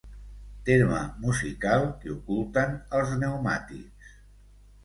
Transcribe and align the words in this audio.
Terme 0.69 1.01
musical 1.25 1.85
que 2.05 2.11
oculten 2.15 2.75
els 3.01 3.15
pneumàtics. 3.21 4.21